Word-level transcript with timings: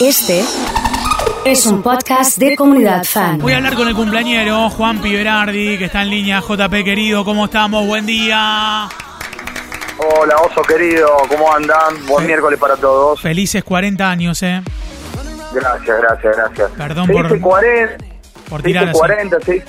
Este 0.00 0.44
es 1.44 1.66
un 1.66 1.82
podcast 1.82 2.38
de 2.38 2.56
comunidad 2.56 3.04
fan. 3.04 3.38
Voy 3.38 3.52
a 3.52 3.56
hablar 3.56 3.74
con 3.74 3.88
el 3.88 3.94
cumpleañero 3.94 4.70
Juan 4.70 5.00
Piberardi, 5.00 5.78
que 5.78 5.86
está 5.86 6.02
en 6.02 6.10
línea. 6.10 6.40
JP 6.40 6.72
querido, 6.84 7.24
¿cómo 7.24 7.46
estamos? 7.46 7.86
Buen 7.86 8.06
día. 8.06 8.88
Hola, 9.98 10.36
oso 10.36 10.62
querido, 10.62 11.08
¿cómo 11.28 11.52
andan? 11.52 12.06
Buen 12.06 12.26
miércoles 12.26 12.58
para 12.58 12.76
todos. 12.76 13.20
Felices 13.20 13.64
40 13.64 14.08
años, 14.10 14.42
¿eh? 14.42 14.62
Gracias, 15.52 15.98
gracias, 16.00 16.36
gracias. 16.36 16.70
Perdón 16.76 17.06
Se 17.06 17.12
por- 17.12 17.28
dice 17.28 17.40
40, 17.40 18.04
Por 18.48 18.62
tirar 18.62 18.84
dice 18.86 18.90
así. 18.90 18.98
40, 18.98 19.40
se 19.40 19.52
dice- 19.52 19.66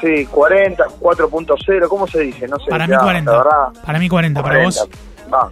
sí, 0.00 0.26
40, 0.26 0.84
4.0, 0.98 1.88
¿cómo 1.88 2.06
se 2.08 2.20
dice? 2.20 2.48
No 2.48 2.56
sé. 2.58 2.64
Para 2.70 2.86
mí 2.86 2.92
ya, 2.92 2.98
40. 3.00 3.30
la 3.30 3.38
verdad. 3.38 3.82
Para 3.84 3.98
mí 3.98 4.08
40. 4.08 4.42
¿Para 4.42 4.64
vos? 4.64 4.88
Va. 5.32 5.48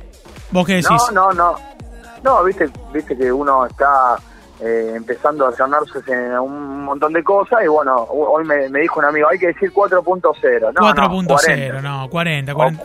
¿Vos 0.50 0.66
qué 0.66 0.74
decís? 0.74 0.88
No, 1.12 1.32
no, 1.32 1.32
no. 1.32 1.75
No, 2.22 2.42
viste, 2.44 2.68
viste 2.92 3.16
que 3.16 3.32
uno 3.32 3.66
está 3.66 4.16
eh, 4.60 4.92
empezando 4.96 5.46
a 5.46 5.52
sanarse 5.52 6.00
en 6.06 6.38
un 6.38 6.84
montón 6.84 7.12
de 7.12 7.22
cosas 7.22 7.62
y 7.64 7.68
bueno, 7.68 8.02
hoy 8.10 8.44
me, 8.44 8.68
me 8.68 8.80
dijo 8.80 9.00
un 9.00 9.06
amigo, 9.06 9.28
hay 9.28 9.38
que 9.38 9.48
decir 9.48 9.72
4.0. 9.72 10.72
No, 10.72 10.80
4.0, 10.80 11.82
no, 11.82 12.08
40, 12.08 12.54
40. 12.54 12.84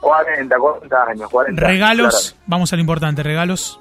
40, 0.00 0.58
40 0.58 1.04
años, 1.04 1.30
40 1.30 1.62
Regalos, 1.64 2.36
vamos 2.46 2.72
a 2.72 2.76
lo 2.76 2.80
importante, 2.80 3.22
regalos. 3.22 3.80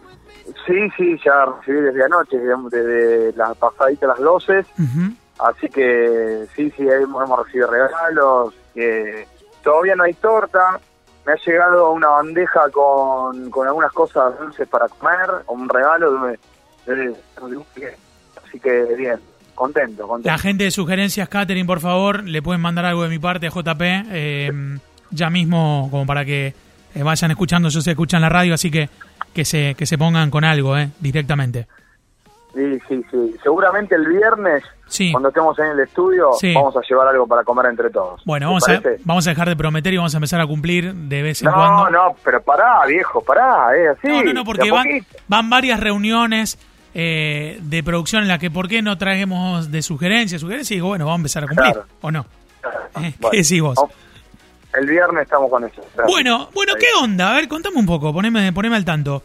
Sí, 0.68 0.90
sí, 0.98 1.20
ya 1.26 1.46
recibí 1.46 1.82
desde 1.82 2.04
anoche, 2.04 2.38
desde 2.38 3.34
la 3.34 3.54
pasadita 3.56 4.06
a 4.06 4.10
las 4.10 4.20
12. 4.20 4.60
Ujú. 4.60 5.14
Así 5.40 5.68
que 5.70 6.46
sí, 6.56 6.72
sí, 6.78 6.88
hemos, 6.88 7.24
hemos 7.24 7.46
recibido 7.46 7.72
regalos. 7.72 8.54
que 8.74 9.28
todavía 9.64 9.96
no 9.96 10.04
hay 10.04 10.14
torta. 10.14 10.80
Me 11.26 11.34
ha 11.34 11.36
llegado 11.36 11.92
una 11.92 12.08
bandeja 12.08 12.62
con, 12.72 13.50
con 13.52 13.68
algunas 13.68 13.92
cosas 13.92 14.38
dulces 14.40 14.68
para 14.68 14.88
comer, 14.88 15.30
un 15.48 15.70
regalo. 15.70 16.14
De, 16.26 16.40
de- 16.88 17.08
de- 17.10 17.96
así 18.48 18.60
que 18.60 18.84
bien, 18.98 19.20
contento, 19.56 20.08
contento. 20.08 20.30
La 20.30 20.38
gente 20.40 20.64
de 20.66 20.72
sugerencias, 20.72 21.30
Catherine, 21.30 21.66
por 21.68 21.80
favor, 21.80 22.24
le 22.24 22.42
pueden 22.42 22.62
mandar 22.62 22.86
algo 22.86 23.04
de 23.04 23.10
mi 23.10 23.20
parte 23.20 23.48
a 23.48 23.50
JP. 23.52 23.82
eh, 24.12 24.52
ya 25.12 25.30
mismo, 25.30 25.90
como 25.92 26.06
para 26.06 26.24
que 26.26 26.54
eh, 26.96 27.04
vayan 27.04 27.32
escuchando, 27.32 27.68
yo 27.70 27.82
se 27.82 27.92
escuchan 27.92 28.22
la 28.22 28.30
radio, 28.30 28.54
así 28.54 28.72
que 28.72 28.90
que 29.34 29.46
se, 29.46 29.76
que 29.76 29.86
se 29.86 29.98
pongan 29.98 30.30
con 30.32 30.44
algo, 30.44 30.78
eh, 30.78 30.90
directamente. 31.00 31.68
Sí, 32.54 32.80
sí, 32.90 33.06
sí. 33.12 33.36
Seguramente 33.44 33.96
el 33.96 34.08
viernes, 34.08 34.64
Sí. 34.92 35.10
cuando 35.12 35.30
estemos 35.30 35.58
en 35.60 35.68
el 35.68 35.80
estudio, 35.80 36.32
Sí. 36.40 36.54
vamos 36.54 36.76
a 36.76 36.82
llevar 36.82 37.08
algo 37.08 37.26
para 37.26 37.44
comer 37.46 37.68
entre 37.68 37.90
todos. 37.90 38.22
Bueno, 38.26 38.48
¿Te 38.48 38.48
vamos 38.48 38.70
a, 38.70 38.82
vamos 39.06 39.28
a 39.28 39.30
dejar 39.30 39.48
de 39.48 39.56
prometer 39.56 39.94
y 39.94 39.98
vamos 39.98 40.14
a 40.14 40.18
empezar 40.18 40.42
a 40.42 40.46
cumplir 40.48 40.94
de 40.94 41.22
vez 41.22 41.42
en 41.42 41.48
No, 41.48 41.54
cuando. 41.54 41.90
no, 41.90 42.16
pero 42.26 42.42
pará, 42.42 42.86
viejo, 42.86 43.22
pará, 43.22 43.70
es 43.78 43.98
así. 43.98 44.08
No, 44.10 44.22
no, 44.24 44.34
no, 44.34 44.44
porque 44.44 44.70
van, 44.70 45.50
varias 45.50 45.80
reuniones 45.80 46.60
eh, 46.94 47.58
de 47.62 47.84
producción 47.84 48.24
en 48.24 48.28
las 48.28 48.40
que, 48.40 48.52
¿por 48.52 48.68
qué 48.68 48.82
no 48.82 48.98
traemos 48.98 49.72
de 49.72 49.82
sugerencias? 49.82 50.42
Sugerencias 50.42 50.72
y 50.72 50.76
digo, 50.76 50.90
bueno, 50.90 51.06
vamos 51.06 51.20
a 51.20 51.22
empezar 51.22 51.44
a 51.46 51.48
cumplir, 51.48 51.72
Claro. 51.72 51.88
¿o 52.02 52.12
no? 52.12 52.20
Eh, 53.02 53.14
Bueno, 53.20 53.32
¿Qué 53.32 53.38
decís 53.38 53.62
vos? 53.62 53.80
El 54.78 54.88
viernes 54.88 55.24
estamos 55.24 55.50
con 55.50 55.64
eso. 55.64 55.82
Gracias. 55.96 56.08
Bueno, 56.08 56.50
bueno, 56.54 56.74
¿qué 56.80 56.88
onda? 57.02 57.32
A 57.32 57.34
ver, 57.36 57.48
contame 57.48 57.78
un 57.78 57.86
poco, 57.86 58.12
poneme, 58.14 58.52
poneme 58.54 58.76
al 58.76 58.84
tanto. 58.86 59.24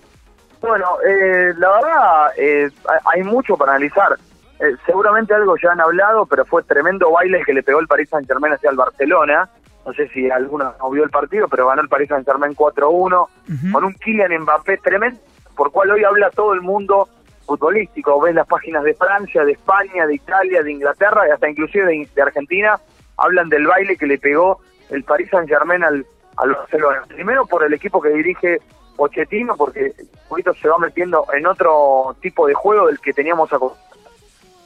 Bueno, 0.61 0.87
eh, 1.07 1.53
la 1.59 1.69
verdad, 1.71 2.27
eh, 2.37 2.69
hay 3.13 3.23
mucho 3.25 3.57
para 3.57 3.73
analizar. 3.73 4.17
Eh, 4.59 4.75
seguramente 4.87 5.35
algo 5.35 5.57
ya 5.63 5.73
han 5.73 5.81
hablado, 5.81 6.27
pero 6.27 6.45
fue 6.45 6.63
tremendo 6.63 7.11
baile 7.13 7.43
que 7.45 7.53
le 7.53 7.63
pegó 7.63 7.79
el 7.81 7.87
Paris 7.87 8.09
Saint 8.09 8.27
Germain 8.27 8.55
hacia 8.55 8.71
el 8.71 8.77
Barcelona. 8.77 9.49
No 9.85 9.93
sé 9.93 10.09
si 10.09 10.31
alguno 10.31 10.75
no 10.79 10.91
vio 10.91 11.05
el 11.05 11.11
partido, 11.11 11.47
pero 11.49 11.67
ganó 11.69 11.83
el 11.83 11.89
Paris 11.89 12.09
Saint 12.09 12.27
Germain 12.27 12.55
4-1 12.55 12.89
Ujú. 12.89 13.73
con 13.73 13.85
un 13.85 13.95
Kylian 13.95 14.41
Mbappé 14.43 14.79
tremendo, 14.79 15.21
por 15.55 15.71
cual 15.71 15.91
hoy 15.91 16.05
habla 16.05 16.31
todo 16.31 16.55
el 16.55 16.63
mundo 16.63 17.09
futbolístico. 17.47 18.21
Ves 18.21 18.35
las 18.35 18.47
páginas 18.49 18.83
de 18.83 18.95
Francia, 18.95 19.45
de 19.45 19.53
España, 19.53 20.07
de 20.07 20.15
Italia, 20.15 20.63
de 20.63 20.73
Inglaterra 20.73 21.29
y 21.29 21.31
hasta 21.31 21.49
inclusive 21.49 21.87
de, 21.87 22.09
de 22.15 22.23
Argentina. 22.23 22.81
Hablan 23.19 23.49
del 23.49 23.67
baile 23.67 23.97
que 23.97 24.07
le 24.07 24.19
pegó 24.19 24.61
el 24.91 25.05
Paris 25.05 25.31
Saint 25.31 25.49
Germain 25.49 25.85
al, 25.85 26.05
al 26.37 26.53
Barcelona. 26.53 27.03
Primero 27.09 27.47
por 27.47 27.63
el 27.63 27.73
equipo 27.73 28.01
que 28.01 28.09
dirige 28.11 28.59
Pochettino, 28.97 29.57
porque 29.57 29.93
poquito 30.29 30.53
se 30.55 30.69
va 30.69 30.79
metiendo 30.79 31.27
en 31.33 31.47
otro 31.47 32.17
tipo 32.21 32.47
de 32.47 32.55
juego 32.55 32.87
del 32.87 32.99
que 33.01 33.13
teníamos 33.13 33.53
acostumbrados. 33.53 33.87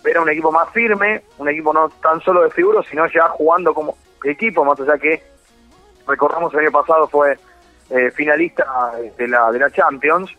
Era 0.04 0.22
un 0.22 0.30
equipo 0.30 0.50
más 0.50 0.68
firme, 0.70 1.22
un 1.38 1.48
equipo 1.48 1.72
no 1.72 1.88
tan 2.02 2.20
solo 2.20 2.42
de 2.42 2.50
figuras, 2.50 2.86
sino 2.88 3.06
ya 3.06 3.28
jugando 3.28 3.74
como 3.74 3.96
equipo, 4.24 4.64
más 4.64 4.80
allá 4.80 4.98
que 4.98 5.22
recordamos 6.06 6.52
el 6.54 6.60
año 6.60 6.72
pasado 6.72 7.08
fue 7.08 7.38
eh, 7.90 8.10
finalista 8.12 8.92
de 9.16 9.28
la 9.28 9.50
de 9.52 9.58
la 9.58 9.70
Champions, 9.70 10.30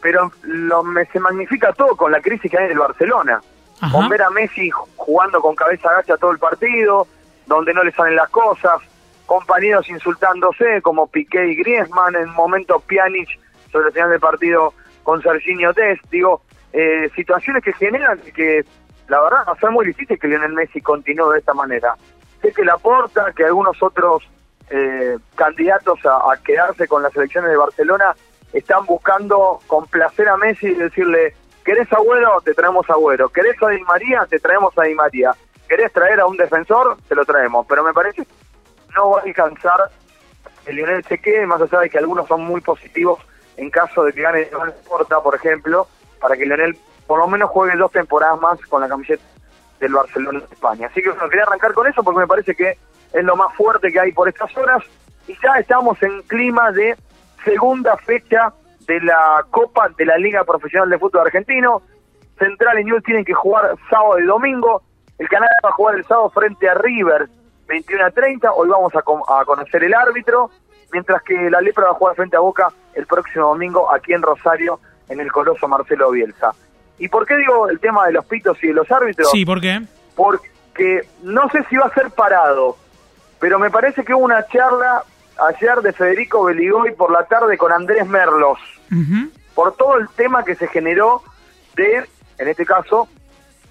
pero 0.00 0.30
lo, 0.42 0.82
me, 0.82 1.06
se 1.06 1.20
magnifica 1.20 1.72
todo 1.72 1.96
con 1.96 2.12
la 2.12 2.20
crisis 2.20 2.50
que 2.50 2.58
hay 2.58 2.66
en 2.66 2.72
el 2.72 2.78
Barcelona, 2.78 3.40
Ajá. 3.80 3.92
con 3.92 4.08
ver 4.08 4.22
a 4.22 4.30
Messi 4.30 4.70
jugando 4.96 5.40
con 5.40 5.54
cabeza 5.54 5.88
agacha 5.90 6.16
todo 6.16 6.30
el 6.30 6.38
partido, 6.38 7.06
donde 7.46 7.72
no 7.72 7.84
le 7.84 7.92
salen 7.92 8.16
las 8.16 8.28
cosas, 8.30 8.80
compañeros 9.26 9.88
insultándose 9.88 10.82
como 10.82 11.06
Piqué 11.06 11.46
y 11.48 11.56
Griezmann, 11.56 12.14
en 12.16 12.28
momento 12.30 12.80
Pjanic 12.80 13.28
sobre 13.70 13.88
el 13.88 13.92
final 13.92 14.10
del 14.10 14.20
partido 14.20 14.74
con 15.02 15.22
Serginho 15.22 15.72
Dest, 15.72 16.02
digo, 16.10 16.42
eh, 16.72 17.10
situaciones 17.14 17.62
que 17.62 17.72
generan 17.74 18.18
que 18.34 18.64
la 19.08 19.20
verdad 19.20 19.48
a 19.48 19.56
ser 19.56 19.70
muy 19.70 19.86
difícil 19.86 20.18
que 20.18 20.28
Lionel 20.28 20.52
Messi 20.52 20.80
continúe 20.80 21.30
de 21.32 21.38
esta 21.38 21.54
manera. 21.54 21.96
Sé 22.40 22.52
que 22.52 22.64
la 22.64 22.74
aporta, 22.74 23.32
que 23.32 23.44
algunos 23.44 23.82
otros 23.82 24.22
eh, 24.70 25.18
candidatos 25.34 25.98
a, 26.04 26.36
quedarse 26.42 26.88
con 26.88 27.02
las 27.02 27.12
selecciones 27.12 27.50
de 27.50 27.56
Barcelona 27.56 28.14
están 28.52 28.86
buscando 28.86 29.60
complacer 29.66 30.28
a 30.28 30.36
Messi 30.36 30.68
y 30.68 30.74
decirle, 30.74 31.34
¿querés 31.64 31.92
agüero? 31.92 32.40
Te 32.42 32.54
traemos 32.54 32.88
agüero. 32.88 33.28
¿Querés 33.28 33.60
a 33.62 33.68
Di 33.68 33.82
María? 33.82 34.26
Te 34.28 34.38
traemos 34.38 34.76
a 34.78 34.82
Di 34.84 34.94
María. 34.94 35.32
¿Querés 35.68 35.92
traer 35.92 36.20
a 36.20 36.26
un 36.26 36.36
defensor? 36.36 36.96
Te 37.08 37.14
lo 37.14 37.24
traemos. 37.24 37.66
Pero 37.66 37.82
me 37.82 37.92
parece 37.92 38.26
no 38.94 39.10
va 39.10 39.20
a 39.20 39.22
alcanzar 39.22 39.90
que 40.64 40.72
Lionel 40.72 41.04
se 41.04 41.18
quede, 41.18 41.46
más 41.46 41.60
allá 41.60 41.80
de 41.80 41.90
que 41.90 41.98
algunos 41.98 42.26
son 42.28 42.42
muy 42.42 42.60
positivos 42.60 43.18
en 43.56 43.70
caso 43.70 44.04
de 44.04 44.12
que 44.12 44.22
gane 44.22 44.48
Porta, 44.88 45.20
por 45.20 45.34
ejemplo, 45.34 45.86
para 46.20 46.36
que 46.36 46.46
Lionel 46.46 46.76
por 47.06 47.18
lo 47.18 47.26
menos 47.26 47.50
juegue 47.50 47.76
dos 47.76 47.92
temporadas 47.92 48.40
más 48.40 48.60
con 48.66 48.80
la 48.80 48.88
camiseta 48.88 49.22
del 49.80 49.92
Barcelona 49.92 50.40
de 50.40 50.54
España. 50.54 50.86
Así 50.86 51.02
que 51.02 51.10
bueno, 51.10 51.28
quería 51.28 51.44
arrancar 51.44 51.72
con 51.74 51.86
eso 51.86 52.02
porque 52.02 52.20
me 52.20 52.26
parece 52.26 52.54
que 52.54 52.78
es 53.12 53.24
lo 53.24 53.36
más 53.36 53.54
fuerte 53.54 53.92
que 53.92 54.00
hay 54.00 54.12
por 54.12 54.28
estas 54.28 54.56
horas 54.56 54.82
y 55.26 55.34
ya 55.42 55.58
estamos 55.58 56.02
en 56.02 56.22
clima 56.22 56.72
de 56.72 56.96
segunda 57.44 57.96
fecha 57.98 58.52
de 58.86 59.00
la 59.00 59.44
Copa 59.50 59.88
de 59.96 60.04
la 60.04 60.18
Liga 60.18 60.44
Profesional 60.44 60.90
de 60.90 60.98
Fútbol 60.98 61.22
Argentino. 61.22 61.82
Central 62.38 62.80
y 62.80 62.84
Newell 62.84 63.02
tienen 63.02 63.24
que 63.24 63.34
jugar 63.34 63.76
sábado 63.88 64.18
y 64.18 64.24
domingo. 64.24 64.82
El 65.18 65.28
Canadá 65.28 65.52
va 65.64 65.70
a 65.70 65.72
jugar 65.72 65.94
el 65.96 66.04
sábado 66.04 66.30
frente 66.30 66.68
a 66.68 66.74
River 66.74 67.28
21 67.68 68.06
a 68.06 68.10
30. 68.10 68.52
Hoy 68.52 68.68
vamos 68.68 68.92
a, 68.94 69.02
conocer 69.44 69.84
el 69.84 69.94
árbitro. 69.94 70.50
Mientras 70.92 71.22
que 71.22 71.50
la 71.50 71.60
Lepra 71.60 71.84
va 71.84 71.90
a 71.90 71.94
jugar 71.94 72.16
frente 72.16 72.36
a 72.36 72.40
Boca 72.40 72.68
el 72.94 73.06
próximo 73.06 73.48
domingo 73.48 73.92
aquí 73.92 74.12
en 74.12 74.22
Rosario 74.22 74.80
en 75.08 75.20
el 75.20 75.30
Coloso 75.30 75.66
Marcelo 75.68 76.10
Bielsa. 76.10 76.52
¿Y 76.98 77.08
por 77.08 77.26
qué 77.26 77.36
digo 77.36 77.68
el 77.68 77.80
tema 77.80 78.06
de 78.06 78.12
los 78.12 78.24
pitos 78.24 78.56
y 78.62 78.68
de 78.68 78.72
los 78.74 78.90
árbitros? 78.90 79.30
Sí, 79.30 79.44
¿por 79.44 79.60
qué? 79.60 79.82
porque 80.16 81.00
no 81.22 81.48
sé 81.50 81.64
si 81.68 81.76
va 81.76 81.86
a 81.86 81.94
ser 81.94 82.10
parado, 82.10 82.76
pero 83.40 83.58
me 83.58 83.70
parece 83.70 84.04
que 84.04 84.14
hubo 84.14 84.24
una 84.24 84.46
charla 84.46 85.02
ayer 85.48 85.80
de 85.82 85.92
Federico 85.92 86.44
Beligoy 86.44 86.92
por 86.92 87.10
la 87.10 87.24
tarde 87.24 87.58
con 87.58 87.72
Andrés 87.72 88.06
Merlos, 88.06 88.58
por 89.54 89.74
todo 89.76 89.96
el 89.98 90.08
tema 90.10 90.44
que 90.44 90.54
se 90.54 90.68
generó 90.68 91.22
de, 91.74 92.04
en 92.38 92.48
este 92.48 92.64
caso, 92.64 93.08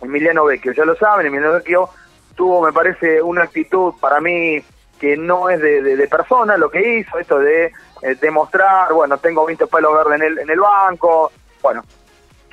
Emiliano 0.02 0.44
Vecchio. 0.46 0.74
Ya 0.74 0.84
lo 0.86 0.96
saben, 0.98 1.28
Emiliano 1.28 1.54
Vecchio 1.54 1.90
tuvo, 2.36 2.62
me 2.66 2.74
parece, 2.74 3.22
una 3.22 3.44
actitud 3.44 3.94
para 4.02 4.20
mí 4.20 4.62
que 5.00 5.16
no 5.18 5.50
es 5.50 5.62
de, 5.62 5.82
de- 5.82 5.96
de 5.96 6.08
persona 6.08 6.58
lo 6.58 6.70
que 6.70 7.00
hizo, 7.00 7.18
esto 7.20 7.40
de 7.40 7.66
eh, 8.02 8.16
demostrar, 8.22 8.92
bueno, 8.94 9.18
tengo 9.18 9.46
20 9.46 9.66
pelos 9.68 9.94
verdes 9.94 10.20
en 10.22 10.28
el, 10.28 10.40
en 10.40 10.50
el 10.50 10.60
banco, 10.60 11.32
bueno. 11.62 11.84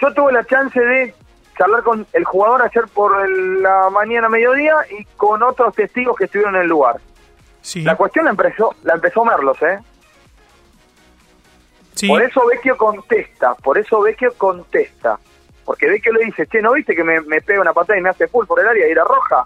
Yo 0.00 0.12
tuve 0.14 0.32
la 0.32 0.44
chance 0.44 0.80
de 0.80 1.14
charlar 1.58 1.82
con 1.82 2.06
el 2.12 2.24
jugador 2.24 2.62
ayer 2.62 2.84
por 2.94 3.20
el- 3.24 3.62
la 3.62 3.90
mañana, 3.90 4.28
mediodía, 4.28 4.76
y 4.98 5.04
con 5.16 5.42
otros 5.42 5.74
testigos 5.74 6.16
que 6.16 6.24
estuvieron 6.24 6.54
en 6.56 6.62
el 6.62 6.68
lugar. 6.68 6.96
Sí. 7.60 7.82
La 7.82 7.96
cuestión 7.96 8.24
la 8.24 8.30
empezó, 8.30 8.74
la 8.84 8.94
empezó 8.94 9.24
Merlos, 9.24 9.60
¿eh? 9.62 9.78
sí. 11.94 12.08
Por 12.08 12.22
eso 12.22 12.46
Vecchio 12.46 12.76
contesta, 12.76 13.54
por 13.56 13.76
eso 13.78 14.00
Vecchio 14.00 14.32
contesta. 14.38 15.18
Porque 15.64 15.86
Vecchio 15.88 16.12
le 16.14 16.24
dice, 16.24 16.46
che, 16.46 16.62
¿no 16.62 16.72
viste 16.72 16.96
que 16.96 17.04
me, 17.04 17.20
me 17.20 17.40
pega 17.42 17.60
una 17.60 17.72
patada 17.72 17.98
y 17.98 18.02
me 18.02 18.08
hace 18.08 18.26
full 18.26 18.46
por 18.46 18.58
el 18.60 18.66
área 18.68 18.88
y 18.88 18.90
era 18.90 19.04
roja? 19.04 19.44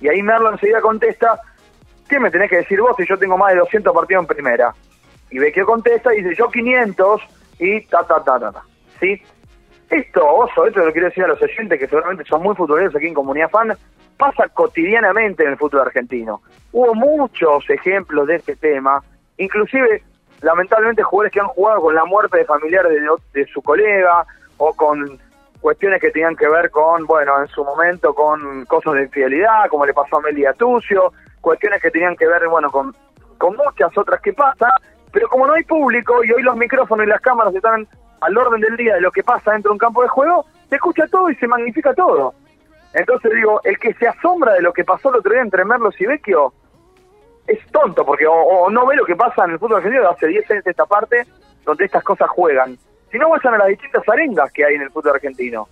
Y 0.00 0.08
ahí 0.08 0.22
Merlo 0.22 0.52
enseguida 0.52 0.80
contesta, 0.80 1.40
¿qué 2.08 2.20
me 2.20 2.30
tenés 2.30 2.48
que 2.50 2.56
decir 2.58 2.80
vos 2.80 2.94
si 2.96 3.04
yo 3.06 3.18
tengo 3.18 3.36
más 3.36 3.52
de 3.52 3.58
200 3.58 3.92
partidos 3.92 4.22
en 4.22 4.26
primera? 4.28 4.74
Y 5.30 5.38
Vecchio 5.38 5.66
contesta 5.66 6.14
y 6.14 6.22
dice, 6.22 6.36
yo 6.36 6.48
500 6.48 7.20
y 7.58 7.80
ta, 7.86 8.04
ta, 8.06 8.22
ta, 8.22 8.38
ta, 8.38 8.52
ta. 8.52 8.62
¿Sí? 9.00 9.20
Esto, 9.90 10.26
Oso, 10.26 10.66
esto 10.66 10.84
lo 10.84 10.92
quiero 10.92 11.08
decir 11.08 11.24
a 11.24 11.28
los 11.28 11.40
oyentes 11.40 11.78
que 11.78 11.86
seguramente 11.86 12.24
son 12.24 12.42
muy 12.42 12.54
futboleros 12.56 12.94
aquí 12.94 13.06
en 13.06 13.14
Comunidad 13.14 13.50
Fan, 13.50 13.76
pasa 14.16 14.48
cotidianamente 14.48 15.44
en 15.44 15.50
el 15.50 15.56
fútbol 15.56 15.82
argentino. 15.82 16.40
Hubo 16.72 16.94
muchos 16.94 17.68
ejemplos 17.70 18.26
de 18.26 18.36
este 18.36 18.56
tema, 18.56 19.02
inclusive, 19.38 20.02
lamentablemente, 20.42 21.02
jugadores 21.02 21.32
que 21.32 21.40
han 21.40 21.46
jugado 21.48 21.82
con 21.82 21.94
la 21.94 22.04
muerte 22.04 22.38
de 22.38 22.44
familiares 22.44 22.92
de, 22.92 23.40
de 23.40 23.46
su 23.46 23.62
colega 23.62 24.26
o 24.56 24.74
con 24.74 25.18
cuestiones 25.60 26.00
que 26.00 26.10
tenían 26.10 26.36
que 26.36 26.48
ver 26.48 26.70
con, 26.70 27.06
bueno, 27.06 27.40
en 27.40 27.48
su 27.48 27.64
momento 27.64 28.14
con 28.14 28.64
cosas 28.66 28.94
de 28.94 29.02
infidelidad, 29.02 29.68
como 29.68 29.86
le 29.86 29.94
pasó 29.94 30.18
a 30.18 30.20
Meli 30.20 30.44
Tucio, 30.58 31.12
cuestiones 31.40 31.80
que 31.80 31.90
tenían 31.90 32.16
que 32.16 32.26
ver, 32.26 32.48
bueno, 32.48 32.70
con, 32.70 32.94
con 33.38 33.56
muchas 33.56 33.96
otras 33.96 34.20
que 34.20 34.32
pasan, 34.32 34.70
pero 35.12 35.28
como 35.28 35.46
no 35.46 35.54
hay 35.54 35.64
público 35.64 36.24
y 36.24 36.32
hoy 36.32 36.42
los 36.42 36.56
micrófonos 36.56 37.06
y 37.06 37.08
las 37.08 37.20
cámaras 37.20 37.54
están 37.54 37.86
al 38.20 38.36
orden 38.36 38.60
del 38.60 38.76
día 38.76 38.94
de 38.94 39.00
lo 39.00 39.10
que 39.10 39.22
pasa 39.22 39.52
dentro 39.52 39.70
de 39.70 39.74
un 39.74 39.78
campo 39.78 40.02
de 40.02 40.08
juego, 40.08 40.46
se 40.68 40.76
escucha 40.76 41.06
todo 41.08 41.30
y 41.30 41.36
se 41.36 41.46
magnifica 41.46 41.94
todo. 41.94 42.34
Entonces 42.92 43.32
digo, 43.34 43.60
el 43.64 43.78
que 43.78 43.92
se 43.94 44.08
asombra 44.08 44.54
de 44.54 44.62
lo 44.62 44.72
que 44.72 44.84
pasó 44.84 45.10
el 45.10 45.16
otro 45.16 45.32
día 45.32 45.42
entre 45.42 45.64
Merlos 45.64 46.00
y 46.00 46.06
Vecchio 46.06 46.52
es 47.46 47.58
tonto, 47.70 48.04
porque 48.04 48.26
o, 48.26 48.70
no 48.70 48.86
ve 48.86 48.96
lo 48.96 49.04
que 49.04 49.14
pasa 49.14 49.44
en 49.44 49.52
el 49.52 49.58
fútbol 49.58 49.76
argentino 49.76 50.02
de 50.02 50.08
hace 50.08 50.26
10 50.26 50.50
años 50.50 50.64
de 50.64 50.70
esta 50.70 50.86
parte, 50.86 51.26
donde 51.64 51.84
estas 51.84 52.02
cosas 52.02 52.28
juegan. 52.30 52.76
Si 53.10 53.18
no 53.18 53.28
vayan 53.28 53.54
a 53.54 53.58
las 53.58 53.68
distintas 53.68 54.08
arengas 54.08 54.50
que 54.52 54.64
hay 54.64 54.74
en 54.74 54.82
el 54.82 54.90
fútbol 54.90 55.14
argentino, 55.14 55.68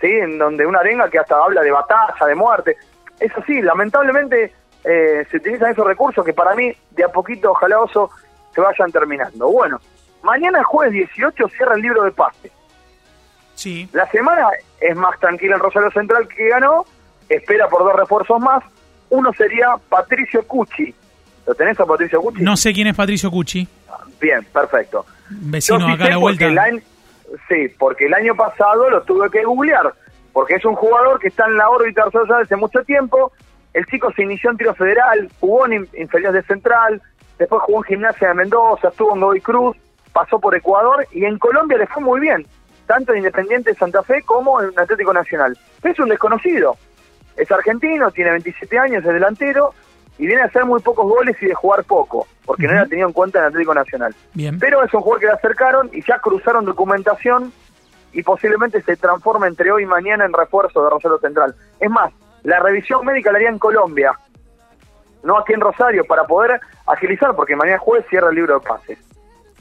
¿sí? 0.00 0.06
En 0.06 0.38
donde 0.38 0.66
una 0.66 0.80
arenga 0.80 1.10
que 1.10 1.18
hasta 1.18 1.36
habla 1.36 1.62
de 1.62 1.70
batalla, 1.70 2.26
de 2.26 2.34
muerte. 2.34 2.76
Es 3.20 3.36
así, 3.36 3.60
lamentablemente 3.60 4.52
eh, 4.84 5.26
se 5.30 5.36
utilizan 5.36 5.72
esos 5.72 5.86
recursos 5.86 6.24
que 6.24 6.32
para 6.32 6.54
mí, 6.54 6.72
de 6.90 7.04
a 7.04 7.08
poquito, 7.08 7.50
ojalá 7.50 7.80
oso, 7.80 8.10
se 8.54 8.60
vayan 8.60 8.90
terminando. 8.92 9.50
Bueno, 9.50 9.80
mañana 10.24 10.64
jueves 10.64 10.92
18 10.92 11.48
cierra 11.48 11.74
el 11.76 11.82
libro 11.82 12.02
de 12.02 12.10
pase. 12.10 12.50
Sí. 13.54 13.88
La 13.92 14.10
semana 14.10 14.48
es 14.80 14.96
más 14.96 15.18
tranquila 15.20 15.54
en 15.54 15.60
Rosario 15.60 15.90
Central 15.92 16.26
que 16.26 16.48
ganó, 16.48 16.84
espera 17.28 17.68
por 17.68 17.84
dos 17.84 17.94
refuerzos 17.94 18.40
más. 18.40 18.64
Uno 19.10 19.32
sería 19.34 19.76
Patricio 19.88 20.44
Cucci. 20.46 20.92
¿Lo 21.46 21.54
tenés 21.54 21.78
a 21.78 21.84
Patricio 21.84 22.20
Cucci? 22.20 22.42
No 22.42 22.56
sé 22.56 22.72
quién 22.72 22.88
es 22.88 22.96
Patricio 22.96 23.30
Cucci. 23.30 23.68
Bien, 24.20 24.44
perfecto. 24.52 25.06
Vecino 25.28 25.86
acá 25.86 26.06
a 26.06 26.10
la 26.10 26.16
vuelta. 26.16 26.46
sí, 27.48 27.68
porque 27.78 28.06
el 28.06 28.14
año 28.14 28.34
pasado 28.34 28.90
lo 28.90 29.02
tuve 29.02 29.30
que 29.30 29.44
googlear, 29.44 29.94
porque 30.32 30.54
es 30.54 30.64
un 30.64 30.74
jugador 30.74 31.20
que 31.20 31.28
está 31.28 31.46
en 31.46 31.56
la 31.56 31.68
órbita 31.68 32.04
social 32.10 32.42
hace 32.42 32.56
mucho 32.56 32.82
tiempo. 32.82 33.32
El 33.72 33.84
chico 33.86 34.12
se 34.12 34.22
inició 34.22 34.50
en 34.50 34.56
tiro 34.56 34.74
federal, 34.74 35.30
jugó 35.40 35.66
en 35.66 35.88
inferiores 35.96 36.42
de 36.42 36.54
central, 36.54 37.02
después 37.38 37.62
jugó 37.62 37.78
en 37.78 37.84
gimnasia 37.84 38.28
de 38.28 38.34
Mendoza, 38.34 38.88
estuvo 38.88 39.14
en 39.14 39.20
Godoy 39.20 39.40
Cruz, 39.40 39.76
pasó 40.14 40.38
por 40.38 40.54
Ecuador 40.54 41.06
y 41.12 41.24
en 41.26 41.38
Colombia 41.38 41.76
le 41.76 41.86
fue 41.88 42.02
muy 42.02 42.20
bien, 42.20 42.46
tanto 42.86 43.12
en 43.12 43.18
Independiente 43.18 43.72
de 43.72 43.76
Santa 43.76 44.02
Fe 44.02 44.22
como 44.22 44.62
en 44.62 44.70
Atlético 44.78 45.12
Nacional. 45.12 45.58
Es 45.82 45.98
un 45.98 46.08
desconocido, 46.08 46.76
es 47.36 47.50
argentino, 47.50 48.10
tiene 48.12 48.30
27 48.30 48.78
años, 48.78 49.04
es 49.04 49.12
delantero 49.12 49.74
y 50.16 50.26
viene 50.26 50.42
a 50.42 50.46
hacer 50.46 50.64
muy 50.64 50.80
pocos 50.80 51.04
goles 51.04 51.36
y 51.42 51.46
de 51.46 51.54
jugar 51.54 51.84
poco, 51.84 52.28
porque 52.44 52.66
no 52.66 52.72
era 52.72 52.86
tenido 52.86 53.08
en 53.08 53.12
cuenta 53.12 53.40
en 53.40 53.46
Atlético 53.46 53.74
Nacional. 53.74 54.14
Bien. 54.32 54.58
Pero 54.60 54.84
es 54.84 54.94
un 54.94 55.00
jugador 55.00 55.20
que 55.20 55.26
le 55.26 55.32
acercaron 55.32 55.90
y 55.92 56.00
ya 56.02 56.20
cruzaron 56.20 56.64
documentación 56.64 57.52
y 58.12 58.22
posiblemente 58.22 58.80
se 58.82 58.96
transforme 58.96 59.48
entre 59.48 59.72
hoy 59.72 59.82
y 59.82 59.86
mañana 59.86 60.24
en 60.24 60.32
refuerzo 60.32 60.84
de 60.84 60.90
Rosario 60.90 61.18
Central. 61.18 61.56
Es 61.80 61.90
más, 61.90 62.12
la 62.44 62.60
revisión 62.60 63.04
médica 63.04 63.32
la 63.32 63.38
haría 63.38 63.48
en 63.48 63.58
Colombia, 63.58 64.12
no 65.24 65.38
aquí 65.38 65.54
en 65.54 65.60
Rosario, 65.60 66.04
para 66.04 66.24
poder 66.24 66.60
agilizar, 66.86 67.34
porque 67.34 67.56
mañana 67.56 67.78
jueves 67.78 68.06
cierra 68.08 68.28
el 68.28 68.36
libro 68.36 68.60
de 68.60 68.64
pases. 68.64 68.98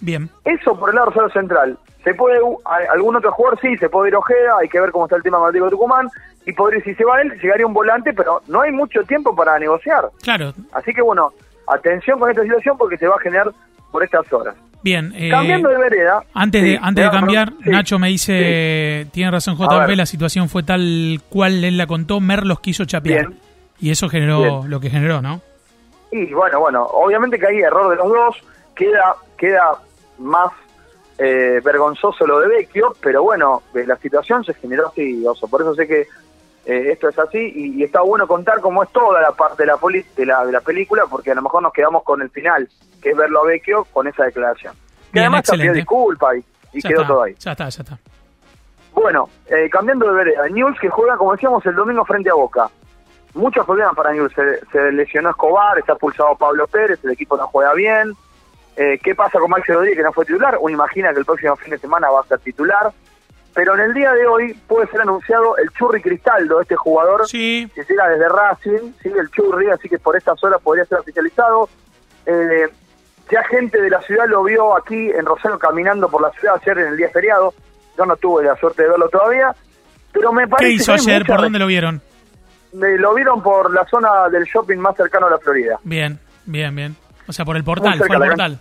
Bien. 0.04 0.30
Eso 0.44 0.78
por 0.78 0.90
el 0.90 0.96
lado 0.96 1.30
Central. 1.30 1.78
¿Se 2.04 2.14
puede, 2.14 2.38
algún 2.92 3.16
otro 3.16 3.32
jugador? 3.32 3.58
Sí, 3.62 3.78
se 3.78 3.88
puede 3.88 4.10
ir 4.10 4.16
Ojeda, 4.16 4.58
hay 4.62 4.68
que 4.68 4.82
ver 4.82 4.92
cómo 4.92 5.06
está 5.06 5.16
el 5.16 5.24
tema 5.24 5.38
con 5.38 5.48
Atlético 5.48 5.70
Tucumán, 5.70 6.10
y 6.46 6.52
podría, 6.52 6.84
si 6.84 6.94
se 6.96 7.06
va 7.06 7.22
él, 7.22 7.32
llegaría 7.42 7.66
un 7.66 7.74
volante, 7.74 8.12
pero 8.14 8.42
no 8.50 8.62
hay 8.62 8.74
mucho 8.74 9.02
tiempo 9.04 9.34
para 9.34 9.58
negociar. 9.58 10.10
Claro. 10.22 10.54
Así 10.74 10.94
que 10.94 11.02
bueno, 11.02 11.32
atención 11.68 12.20
con 12.20 12.30
esta 12.30 12.44
situación 12.44 12.78
porque 12.78 12.98
se 12.98 13.08
va 13.08 13.16
a 13.16 13.20
generar 13.20 13.50
por 13.92 14.04
estas 14.04 14.32
horas. 14.34 14.56
Bien. 14.84 15.14
Eh, 15.16 15.30
Cambiando 15.30 15.70
de 15.70 15.78
vereda. 15.78 16.22
Antes 16.34 16.62
de, 16.62 16.78
antes 16.82 17.06
de 17.06 17.10
cambiar, 17.10 17.54
Nacho 17.64 17.98
me 17.98 18.10
dice, 18.10 19.08
tiene 19.14 19.32
razón 19.32 19.56
JP, 19.56 19.96
la 19.96 20.06
situación 20.06 20.50
fue 20.50 20.64
tal 20.64 21.22
cual 21.30 21.64
él 21.64 21.78
la 21.78 21.88
contó, 21.88 22.20
Merlos 22.20 22.60
quiso 22.60 22.84
chapear. 22.84 23.30
Y 23.80 23.92
eso 23.92 24.10
generó 24.10 24.66
lo 24.68 24.82
que 24.82 24.90
generó, 24.90 25.22
¿no? 25.22 25.40
Y 26.12 26.34
bueno, 26.34 26.60
bueno, 26.60 26.84
obviamente 26.84 27.40
que 27.40 27.48
hay 27.48 27.60
error 27.60 27.90
de 27.90 27.96
los 27.96 28.08
dos, 28.08 28.36
queda, 28.76 29.16
queda 29.38 29.72
más 30.18 30.52
eh, 31.18 31.62
vergonzoso 31.64 32.26
lo 32.26 32.40
de 32.40 32.48
Vecchio, 32.48 32.96
pero 33.00 33.22
bueno, 33.22 33.62
eh, 33.76 33.86
la 33.86 33.98
situación 33.98 34.44
se 34.44 34.54
generó 34.56 34.88
así, 34.88 35.26
oso. 35.26 35.48
Por 35.48 35.62
eso 35.62 35.76
sé 35.76 35.88
que 35.88 36.02
eh, 36.66 36.92
esto 36.92 37.08
es 37.08 37.20
así 37.20 37.52
y, 37.56 37.84
está 37.84 38.02
bueno 38.02 38.28
contar 38.28 38.60
cómo 38.62 38.82
es 38.84 38.90
toda 38.92 39.22
la 39.22 39.32
parte 39.32 39.64
de 39.64 39.68
la, 39.68 39.78
de 40.16 40.26
la, 40.26 40.46
de 40.46 40.52
la 40.52 40.62
película, 40.62 41.04
porque 41.10 41.32
a 41.32 41.36
lo 41.36 41.44
mejor 41.44 41.62
nos 41.62 41.72
quedamos 41.72 42.04
con 42.04 42.22
el 42.22 42.32
final, 42.32 42.68
que 43.02 43.12
es 43.12 43.18
verlo 43.18 43.42
a 43.42 43.46
Vecchio 43.46 43.86
con 43.94 44.08
esa 44.08 44.24
declaración. 44.24 44.74
Que 45.12 45.20
además 45.20 45.44
te 45.44 45.56
pidió 45.56 45.74
disculpas 45.74 46.38
y, 46.74 46.82
quedó 46.82 47.06
todo 47.06 47.24
ahí. 47.24 47.36
Ya 47.38 47.52
está, 47.52 47.70
ya 47.70 47.84
está. 47.84 48.00
Bueno, 48.94 49.30
cambiando 49.72 50.08
de 50.08 50.14
vereda, 50.14 50.48
News 50.50 50.80
que 50.80 50.90
juega, 50.90 51.16
como 51.16 51.34
decíamos, 51.34 51.64
el 51.66 51.76
domingo 51.76 52.04
frente 52.06 52.32
a 52.32 52.34
Boca. 52.34 52.70
Muchos 53.36 53.66
problemas 53.66 53.96
para 53.96 54.14
News. 54.14 54.32
Se, 54.34 54.66
se 54.72 54.92
lesionó 54.92 55.30
Escobar, 55.30 55.78
está 55.78 55.96
pulsado 55.96 56.36
Pablo 56.36 56.66
Pérez, 56.68 57.00
el 57.04 57.12
equipo 57.12 57.38
no 57.38 57.48
juega 57.48 57.74
bien. 57.74 58.14
Eh, 58.76 59.00
¿Qué 59.04 59.14
pasa 59.14 59.40
con 59.40 59.50
Maxi 59.50 59.72
Rodríguez 59.72 59.98
que 59.98 60.04
no 60.04 60.14
fue 60.14 60.26
titular? 60.26 60.58
Uno 60.60 60.74
imagina 60.74 61.14
que 61.14 61.20
el 61.20 61.26
próximo 61.26 61.56
fin 61.56 61.72
de 61.72 61.78
semana 61.78 62.10
va 62.10 62.22
a 62.22 62.28
ser 62.28 62.40
titular. 62.40 62.92
Pero 63.54 63.76
en 63.76 63.82
el 63.82 63.94
día 63.94 64.12
de 64.14 64.26
hoy 64.26 64.54
puede 64.68 64.88
ser 64.88 65.02
anunciado 65.02 65.58
el 65.58 65.70
Churri 65.72 66.02
Cristaldo, 66.02 66.60
este 66.60 66.76
jugador 66.76 67.28
que 67.30 67.68
llega 67.88 68.10
desde 68.10 68.28
Racing, 68.28 68.94
sigue 69.02 69.20
el 69.20 69.30
Churri, 69.30 69.70
así 69.70 69.88
que 69.88 70.00
por 70.00 70.18
estas 70.18 70.44
horas 70.44 70.60
podría 70.62 70.86
ser 70.86 71.00
oficializado. 71.00 71.70
Eh, 72.26 72.68
ya 73.32 73.44
gente 73.44 73.80
de 73.80 73.92
la 73.92 74.02
ciudad 74.02 74.26
lo 74.28 74.44
vio 74.44 74.76
aquí 74.76 75.12
en 75.12 75.26
Rosario 75.26 75.60
caminando 75.60 76.10
por 76.10 76.22
la 76.22 76.32
ciudad 76.32 76.56
ayer 76.60 76.80
en 76.80 76.88
el 76.88 76.98
día 76.98 77.10
feriado. 77.10 77.54
Yo 77.96 78.06
no 78.08 78.16
tuve 78.16 78.44
la 78.44 78.56
suerte 78.56 78.84
de 78.84 78.90
verlo 78.90 79.08
todavía, 79.10 79.56
pero 80.12 80.34
me 80.34 80.48
parece 80.48 80.70
¿Qué 80.70 80.74
hizo 80.74 80.94
ayer? 80.94 81.24
¿Por 81.24 81.42
dónde 81.42 81.60
lo 81.60 81.68
vieron? 81.68 82.02
lo 82.74 83.14
vieron 83.14 83.44
por 83.44 83.72
la 83.72 83.86
zona 83.86 84.30
del 84.30 84.46
shopping 84.46 84.78
más 84.78 84.96
cercano 84.96 85.28
a 85.28 85.30
la 85.30 85.38
Florida. 85.38 85.80
Bien, 85.84 86.18
bien, 86.46 86.76
bien. 86.76 87.03
O 87.28 87.34
sea, 87.34 87.46
por 87.46 87.58
el 87.58 87.64
portal, 87.64 87.98
fue 87.98 88.16
el 88.16 88.22
portal. 88.22 88.60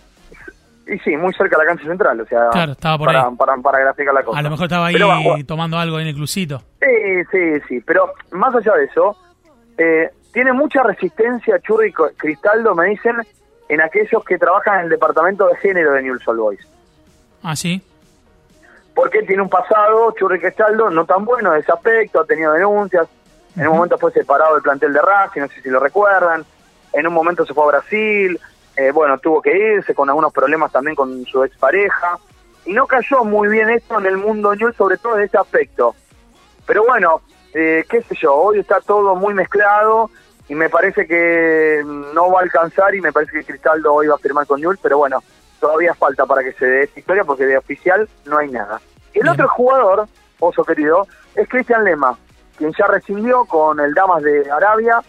Y 0.85 0.99
sí, 0.99 1.15
muy 1.15 1.33
cerca 1.33 1.57
de 1.57 1.63
la 1.63 1.69
cancha 1.69 1.85
central, 1.85 2.19
o 2.19 2.25
sea, 2.25 2.49
claro, 2.51 2.73
estaba 2.73 2.97
por 2.97 3.07
para, 3.07 3.27
ahí. 3.27 3.35
Para, 3.37 3.55
para, 3.57 3.79
graficar 3.79 4.13
la 4.13 4.23
cosa. 4.23 4.39
A 4.39 4.41
lo 4.41 4.49
mejor 4.49 4.65
estaba 4.65 4.87
ahí 4.87 5.43
tomando 5.45 5.77
algo 5.77 5.99
en 5.99 6.07
el 6.07 6.13
clusito. 6.13 6.61
Sí, 6.81 7.23
sí, 7.31 7.61
sí, 7.67 7.79
pero 7.85 8.13
más 8.31 8.53
allá 8.53 8.73
de 8.73 8.85
eso, 8.85 9.15
eh, 9.77 10.09
tiene 10.33 10.51
mucha 10.51 10.83
resistencia 10.83 11.59
Churri 11.59 11.93
Cristaldo, 12.17 12.75
me 12.75 12.89
dicen, 12.89 13.15
en 13.69 13.81
aquellos 13.81 14.25
que 14.25 14.37
trabajan 14.37 14.79
en 14.79 14.83
el 14.85 14.89
departamento 14.89 15.47
de 15.47 15.55
género 15.57 15.93
de 15.93 16.01
Newell's 16.01 16.27
Old 16.27 16.39
Boys. 16.39 16.67
Ah, 17.43 17.55
sí. 17.55 17.81
Porque 18.93 19.23
tiene 19.23 19.41
un 19.41 19.49
pasado, 19.49 20.13
Churri 20.17 20.39
Cristaldo, 20.39 20.89
no 20.89 21.05
tan 21.05 21.23
bueno 21.23 21.51
de 21.51 21.59
ese 21.59 21.71
aspecto, 21.71 22.19
ha 22.19 22.25
tenido 22.25 22.51
denuncias, 22.51 23.07
en 23.55 23.67
un 23.67 23.75
momento 23.75 23.97
fue 23.97 24.11
separado 24.11 24.55
del 24.55 24.63
plantel 24.63 24.91
de 24.91 25.01
Racing, 25.01 25.41
no 25.41 25.47
sé 25.47 25.61
si 25.61 25.69
lo 25.69 25.79
recuerdan, 25.79 26.43
en 26.91 27.07
un 27.07 27.13
momento 27.13 27.45
se 27.45 27.53
fue 27.53 27.63
a 27.63 27.67
Brasil, 27.67 28.39
eh, 28.75 28.91
bueno, 28.91 29.17
tuvo 29.19 29.41
que 29.41 29.75
irse 29.75 29.93
con 29.93 30.09
algunos 30.09 30.33
problemas 30.33 30.71
también 30.71 30.95
con 30.95 31.25
su 31.25 31.43
expareja, 31.43 32.17
y 32.65 32.73
no 32.73 32.87
cayó 32.87 33.23
muy 33.23 33.49
bien 33.49 33.69
esto 33.69 33.99
en 33.99 34.05
el 34.05 34.17
mundo 34.17 34.55
Newell, 34.55 34.75
sobre 34.75 34.97
todo 34.97 35.17
en 35.17 35.25
ese 35.25 35.37
aspecto. 35.37 35.95
Pero 36.65 36.85
bueno, 36.85 37.21
eh, 37.53 37.85
qué 37.89 38.01
sé 38.01 38.15
yo, 38.15 38.33
hoy 38.33 38.59
está 38.59 38.79
todo 38.79 39.15
muy 39.15 39.33
mezclado 39.33 40.09
y 40.47 40.55
me 40.55 40.69
parece 40.69 41.05
que 41.05 41.83
no 41.85 42.31
va 42.31 42.39
a 42.39 42.43
alcanzar 42.43 42.95
y 42.95 43.01
me 43.01 43.11
parece 43.11 43.33
que 43.33 43.43
Cristaldo 43.43 43.93
hoy 43.93 44.07
va 44.07 44.15
a 44.15 44.19
firmar 44.19 44.47
con 44.47 44.59
Newell, 44.59 44.79
pero 44.81 44.97
bueno, 44.97 45.21
todavía 45.59 45.93
falta 45.93 46.25
para 46.25 46.43
que 46.43 46.53
se 46.53 46.65
dé 46.65 46.83
esta 46.83 46.99
historia 46.99 47.23
porque 47.23 47.45
de 47.45 47.57
oficial 47.57 48.07
no 48.25 48.37
hay 48.37 48.49
nada. 48.49 48.81
Y 49.13 49.19
el 49.19 49.29
otro 49.29 49.47
jugador, 49.49 50.07
oso 50.39 50.63
querido, 50.63 51.07
es 51.35 51.47
Cristian 51.47 51.83
Lema, 51.83 52.17
quien 52.57 52.73
ya 52.77 52.87
rescindió 52.87 53.45
con 53.45 53.79
el 53.79 53.93
Damas 53.93 54.23
de 54.23 54.49
Arabia 54.49 55.01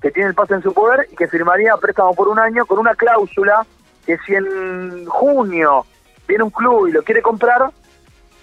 que 0.00 0.10
tiene 0.10 0.28
el 0.30 0.34
pase 0.34 0.54
en 0.54 0.62
su 0.62 0.72
poder 0.72 1.08
y 1.10 1.16
que 1.16 1.28
firmaría 1.28 1.76
préstamo 1.76 2.14
por 2.14 2.28
un 2.28 2.38
año 2.38 2.64
con 2.66 2.78
una 2.78 2.94
cláusula 2.94 3.66
que 4.06 4.16
si 4.18 4.34
en 4.34 5.06
junio 5.06 5.84
viene 6.26 6.44
un 6.44 6.50
club 6.50 6.88
y 6.88 6.92
lo 6.92 7.02
quiere 7.02 7.22
comprar, 7.22 7.70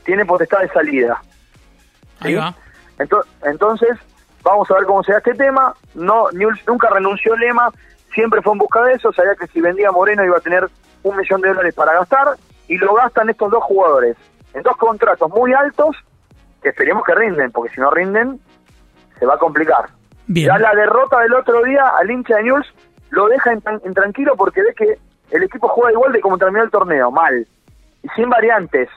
tiene 0.03 0.25
potestad 0.25 0.59
de 0.59 0.69
salida. 0.69 1.21
Ahí 2.19 2.35
va. 2.35 2.53
Entonces, 3.43 3.97
vamos 4.43 4.69
a 4.69 4.75
ver 4.75 4.85
cómo 4.85 5.03
se 5.03 5.11
da 5.11 5.17
este 5.17 5.33
tema. 5.33 5.73
No, 5.93 6.27
nunca 6.67 6.89
renunció 6.89 7.35
Lema, 7.35 7.71
siempre 8.13 8.41
fue 8.41 8.53
en 8.53 8.59
busca 8.59 8.81
de 8.83 8.93
eso, 8.93 9.11
sabía 9.13 9.35
que 9.35 9.47
si 9.47 9.61
vendía 9.61 9.91
Moreno 9.91 10.23
iba 10.23 10.37
a 10.37 10.41
tener 10.41 10.69
un 11.03 11.17
millón 11.17 11.41
de 11.41 11.49
dólares 11.49 11.73
para 11.73 11.93
gastar 11.93 12.35
y 12.67 12.77
lo 12.77 12.93
gastan 12.95 13.29
estos 13.29 13.51
dos 13.51 13.63
jugadores 13.63 14.17
en 14.53 14.63
dos 14.63 14.77
contratos 14.77 15.29
muy 15.29 15.53
altos 15.53 15.95
que 16.63 16.69
esperemos 16.69 17.03
que 17.03 17.13
rinden, 17.13 17.51
porque 17.51 17.73
si 17.75 17.81
no 17.81 17.91
rinden 17.91 18.39
se 19.19 19.25
va 19.25 19.35
a 19.35 19.37
complicar. 19.37 19.89
Ya 20.27 20.57
la 20.57 20.73
derrota 20.73 21.19
del 21.19 21.33
otro 21.33 21.63
día 21.63 21.83
al 21.99 22.09
hincha 22.09 22.37
de 22.37 22.43
News 22.43 22.65
lo 23.11 23.27
deja 23.27 23.51
en, 23.53 23.93
tranquilo 23.93 24.35
porque 24.35 24.61
ve 24.61 24.73
que 24.75 24.97
el 25.31 25.43
equipo 25.43 25.67
juega 25.67 25.91
igual 25.91 26.11
de 26.11 26.21
como 26.21 26.37
terminó 26.37 26.63
el 26.63 26.71
torneo, 26.71 27.11
mal. 27.11 27.47
Y 28.03 28.07
sin 28.15 28.29
variantes. 28.29 28.89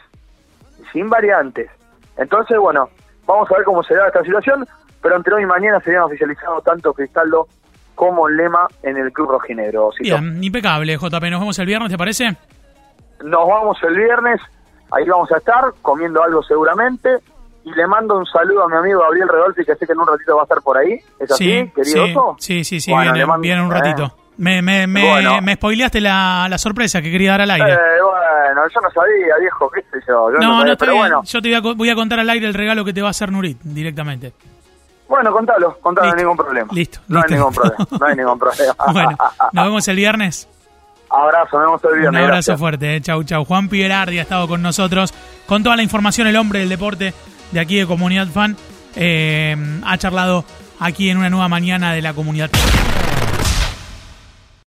sin 0.93 1.09
variantes. 1.09 1.71
Entonces, 2.17 2.59
bueno, 2.59 2.89
vamos 3.27 3.51
a 3.51 3.57
ver 3.57 3.65
cómo 3.65 3.83
se 3.83 3.95
da 3.95 4.07
esta 4.07 4.23
situación, 4.23 4.67
pero 5.03 5.17
entre 5.17 5.35
hoy 5.35 5.43
y 5.43 5.47
mañana 5.47 5.81
serían 5.81 6.03
oficializados 6.03 6.65
tanto 6.65 6.93
Cristaldo 6.93 7.47
como 7.95 8.29
Lema 8.29 8.67
en 8.83 8.97
el 8.97 9.13
Club 9.13 9.31
Rojinegro. 9.31 9.91
Bien, 10.01 10.43
impecable, 10.43 10.97
JP. 10.97 11.31
Nos 11.31 11.41
vemos 11.41 11.59
el 11.59 11.67
viernes, 11.67 11.91
¿te 11.91 11.99
parece? 11.99 12.37
Nos 13.25 13.49
vamos 13.49 13.77
el 13.83 13.97
viernes, 13.97 14.41
ahí 14.93 15.05
vamos 15.09 15.31
a 15.33 15.39
estar 15.39 15.65
comiendo 15.83 16.23
algo 16.23 16.43
seguramente 16.43 17.19
y 17.73 17.77
le 17.77 17.87
mando 17.87 18.17
un 18.17 18.27
saludo 18.27 18.65
a 18.65 18.69
mi 18.69 18.77
amigo 18.77 19.01
Gabriel 19.01 19.29
Redolfi, 19.29 19.65
que 19.65 19.75
sé 19.77 19.87
que 19.87 19.93
en 19.93 20.01
un 20.01 20.07
ratito 20.07 20.35
va 20.37 20.43
a 20.43 20.45
estar 20.45 20.63
por 20.63 20.77
ahí. 20.79 21.01
¿Es 21.19 21.31
así, 21.31 21.45
Sí, 21.45 21.73
querido 21.75 22.07
sí, 22.07 22.13
oso? 22.17 22.37
sí, 22.39 22.65
sí, 22.65 22.81
sí, 22.81 22.91
Bueno, 22.91 23.13
viene, 23.13 23.27
mando- 23.27 23.43
viene 23.43 23.63
un 23.63 23.73
eh. 23.73 23.75
ratito. 23.75 24.15
Me, 24.39 24.63
me, 24.63 24.87
me, 24.87 25.03
Bueno. 25.11 25.41
me 25.43 25.55
spoileaste 25.57 26.01
la, 26.01 26.47
la 26.49 26.59
sorpresa 26.59 27.03
que 27.03 27.11
quería 27.11 27.33
dar 27.33 27.41
al 27.41 27.51
aire. 27.51 27.73
Eh, 27.73 27.77
bueno, 28.01 28.63
yo 28.73 28.81
no 28.81 28.91
sabía, 28.93 29.35
viejo, 29.41 29.69
qué 29.71 29.81
sé 29.83 29.99
yo. 30.07 30.31
yo 30.31 30.39
no, 30.39 30.49
no, 30.49 30.59
sabía, 30.61 30.73
está 30.75 30.85
pero 30.85 30.93
bien. 30.93 31.03
bueno, 31.03 31.23
Yo 31.25 31.43
te 31.43 31.49
voy 31.61 31.73
a, 31.73 31.75
voy 31.75 31.91
a 31.91 31.95
contar 31.97 32.21
al 32.21 32.31
aire 32.31 32.47
el 32.47 32.55
regalo 32.55 32.85
que 32.85 32.93
te 32.93 33.03
va 33.03 33.09
a 33.09 33.11
hacer 33.11 33.33
Nurit 33.33 33.59
directamente. 33.63 34.33
bueno, 35.09 35.33
contalo, 35.33 35.77
contalo, 35.81 36.07
no 36.09 36.13
hay 36.15 36.19
ningún 36.23 36.37
problema. 36.37 36.69
listo, 36.73 37.01
No 37.09 37.19
hay 37.21 37.33
ningún 37.35 37.53
problema, 37.53 37.87
no 37.99 38.07
hay 38.07 38.15
ningún 38.15 38.39
problema. 38.39 38.75
bueno, 38.93 39.17
nos 39.53 39.65
vemos 39.65 39.89
el 39.89 39.97
viernes. 39.97 40.49
Abrazo, 41.11 41.57
nos 41.59 41.63
vemos 41.67 41.85
el 41.85 41.91
Un 41.91 41.99
viernes. 42.01 42.21
abrazo 42.23 42.35
gracias. 42.37 42.59
fuerte, 42.61 42.95
eh. 42.97 43.01
chau, 43.01 43.25
chau. 43.25 43.45
Juan 43.45 43.69
Piberardi 43.69 44.19
ha 44.19 44.23
estado 44.23 44.47
con 44.47 44.63
nosotros 44.63 45.13
con 45.47 45.65
toda 45.65 45.75
la 45.75 45.83
información, 45.83 46.27
el 46.29 46.37
hombre 46.37 46.61
del 46.61 46.69
deporte 46.69 47.13
de 47.53 47.61
aquí 47.61 47.77
de 47.77 47.87
Comunidad 47.87 48.29
Fan. 48.29 48.57
eh, 48.97 49.57
ha 49.85 49.99
charlado 49.99 50.45
aquí 50.81 51.11
en 51.11 51.19
una 51.19 51.31
nueva 51.31 51.49
mañana 51.49 51.93
de 51.93 52.03
la 52.03 52.13
comunidad. 52.15 52.51